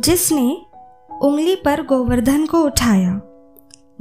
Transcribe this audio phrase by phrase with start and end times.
[0.00, 0.62] जिसने
[1.22, 3.20] उंगली पर गोवर्धन को उठाया।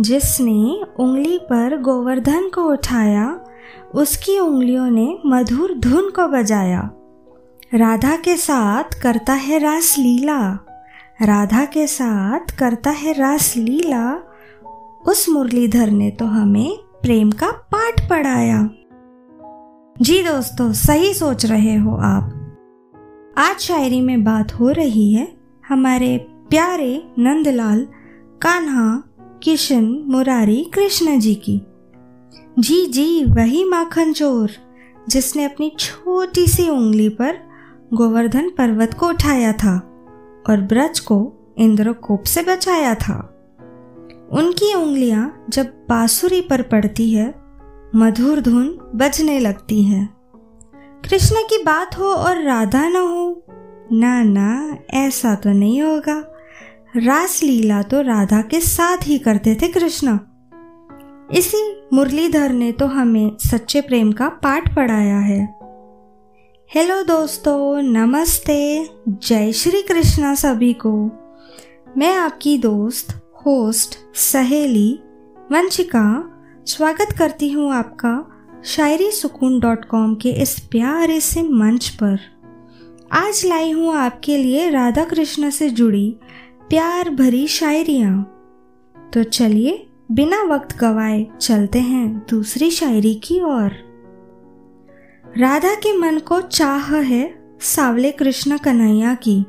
[0.01, 3.43] जिसने उंगली पर गोवर्धन को उठाया,
[3.95, 6.89] उसकी उंगलियों ने मधुर धुन को बजाया।
[7.73, 10.65] राधा के साथ करता है रास लीला।
[11.21, 14.33] राधा के साथ करता है रास लीला।
[15.07, 18.69] उस मुरलीधर ने तो हमें प्रेम का पाठ पढ़ाया।
[20.01, 22.55] जी दोस्तों, सही सोच रहे हो आप।
[23.37, 25.36] आज शायरी में बात हो रही है
[25.69, 26.17] हमारे
[26.49, 27.87] प्यारे नंदलाल,
[28.41, 29.03] कान्हा,
[29.43, 31.61] किशन, मुरारी, कृष्ण जी की।
[32.59, 34.51] जी जी, वही माखन चोर,
[35.09, 37.37] जिसने अपनी छोटी सी उंगली पर
[37.93, 39.77] गोवर्धन पर्वत को उठाया था
[40.49, 43.33] और ब्रज को इंद्रकोप से बचाया था।
[44.31, 47.35] उनकी उंगलियाँ जब बांसुरी पर पड़ती है,
[47.95, 50.09] मधुर धुन बजने लगती है।
[51.09, 53.43] कृष्ण की बात हो और राधा न हो
[53.91, 56.33] ना ना, ऐसा तो नहीं होगा।
[56.95, 60.19] रास लीला तो राधा के साथ ही करते थे कृष्ण।
[61.33, 65.55] इसी मुरलीधर ने तो हमें सच्चे प्रेम का पाठ पढ़ाया है।
[66.75, 71.11] हेलो दोस्तों, नमस्ते। जय श्री कृष्णा सभी को।
[71.97, 74.99] मैं आपकी दोस्त, होस्ट, सहेली,
[75.51, 76.33] वंशिका,
[76.67, 78.33] स्वागत करती हूँ आपका
[78.65, 82.36] शायरी सुकून डॉट कॉम के इस प्यारे से मंच पर।
[83.11, 86.15] आज लाई हूँ आपके लिए राधा कृष्ण से जुड़ी
[86.69, 88.21] प्यार भरी शायरिया।
[89.13, 93.71] तो चलिए, बिना वक्त गवाए चलते हैं दूसरी शायरी की ओर।
[95.37, 99.45] राधा के मन को चाह है सावले कृष्ण कन्हैया की।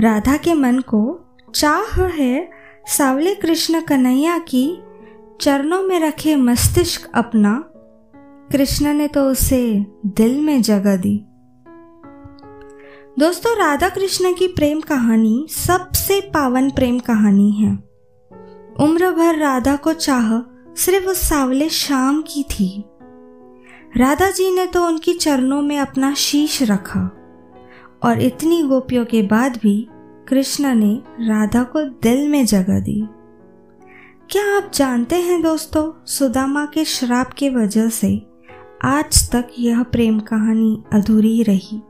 [0.00, 1.20] राधा के मन को
[1.54, 2.50] चाह है
[2.86, 4.82] सावले कृष्ण कन्हैया की।
[5.40, 7.64] चरणों में रखे मस्तिष्क अपना।
[8.52, 11.25] कृष्ण ने तो उसे दिल में जगह दी।
[13.18, 17.70] दोस्तों राधा कृष्ण की प्रेम कहानी सबसे पावन प्रेम कहानी है।
[18.80, 20.40] उम्र भर राधा को चाह
[20.74, 22.84] सिर्फ़ उस सावले शाम की थी।
[23.96, 27.00] राधा जी ने तो उनकी चरणों में अपना शीश रखा
[28.02, 29.88] और इतनी गोपियों के बाद भी
[30.28, 33.08] कृष्ण ने राधा को दिल में जगह दी।
[34.30, 38.26] क्या आप जानते हैं दोस्तों, सुदामा के श्राप की वजह से
[38.84, 41.82] आज तक यह प्रेम कहानी अधूरी रही।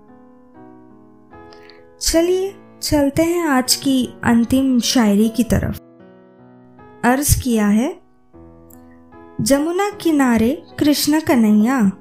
[2.01, 5.79] चलिए चलते हैं आज की अंतिम शायरी की तरफ़।
[7.05, 7.89] अर्ज़ किया है,
[9.41, 11.93] जमुना किनारे कृष्ण कन्हैया,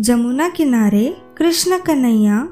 [0.00, 2.48] जमुना किनारे कृष्ण कन्हैया,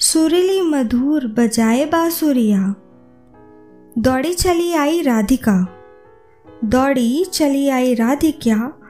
[0.00, 2.74] सुरीली मधुर बजाए बांसुरिया।
[3.98, 5.56] दौड़ी चली आई राधिका,
[6.64, 8.80] दौड़ी चली आई राधिका,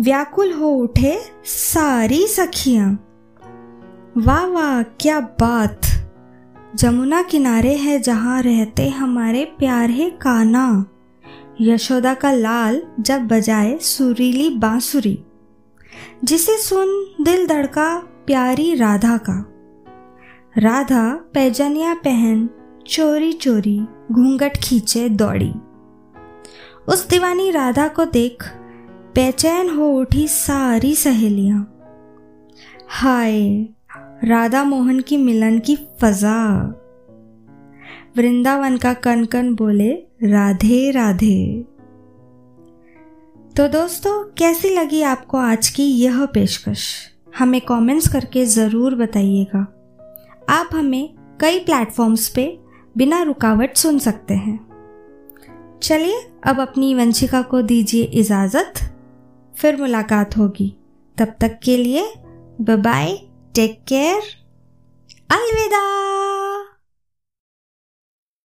[0.00, 2.92] व्याकुल हो उठे सारी सखियाँ।
[4.16, 5.80] वाह वाह, क्या बात!
[6.76, 10.86] जमुना किनारे है जहाँ रहते हमारे प्यारे काना
[11.60, 15.24] यशोदा का लाल जब बजाए सुरीली बांसुरी,
[16.24, 19.52] जिसे सुन दिल धड़का प्यारी राधा का।
[20.58, 21.02] राधा
[21.34, 22.48] पैजनिया पहन,
[22.86, 23.80] चोरी चोरी
[24.12, 25.52] घूंघट खींचे दौड़ी।
[26.88, 28.44] उस दीवानी राधा को देख
[29.14, 31.76] बेचैन हो उठी सारी सहेलियाँ।
[32.88, 33.50] हाय
[34.24, 36.62] राधा मोहन की मिलन की फजा।
[38.16, 39.92] वृंदावन का कन कन बोले,
[40.22, 41.66] राधे राधे।
[43.56, 47.10] तो दोस्तों, कैसी लगी आपको आज की यह पेशकश?
[47.38, 49.60] हमें कमेंट्स करके ज़रूर बताइएगा।
[50.48, 52.60] आप हमें कई प्लेटफॉर्म्स पे
[52.96, 54.66] बिना रुकावट सुन सकते हैं।
[55.82, 58.74] चलिए, अब अपनी वंशिका को दीजिए इजाज़त।
[59.56, 60.76] फिर मुलाकात होगी।
[61.18, 62.12] तब तक के लिए
[62.60, 63.29] बाय
[63.60, 64.24] Take care.
[65.28, 66.29] Alveda.